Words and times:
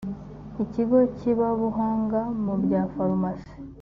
ikigo 0.63 0.97
kibabuhanga 1.17 2.21
mu 2.43 2.53
bya 2.63 2.81
farumasi 2.93 3.49